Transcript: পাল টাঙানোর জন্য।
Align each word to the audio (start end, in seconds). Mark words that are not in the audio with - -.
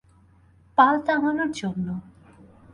পাল 0.77 0.95
টাঙানোর 1.05 1.51
জন্য। 1.51 1.87